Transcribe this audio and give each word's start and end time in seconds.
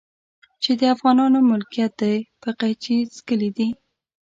چې 0.63 0.71
د 0.79 0.81
افغانانو 0.95 1.39
ملکيت 1.51 1.93
دی 2.01 2.15
په 2.41 2.49
قيچي 2.59 2.97
څکلي 3.15 3.49
دي. 3.57 3.69